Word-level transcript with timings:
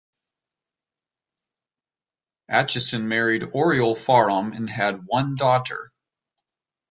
Aitchison 2.49 3.03
married 3.03 3.43
Oriole 3.53 3.95
Faram 3.95 4.51
and 4.55 4.67
had 4.67 5.05
one 5.05 5.35
daughter. 5.35 5.91